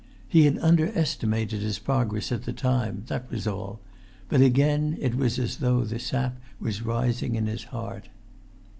[0.27, 3.79] He had under estimated his progress at the time; that was all;
[4.29, 8.09] but again it was as though the sap was rising in his heart.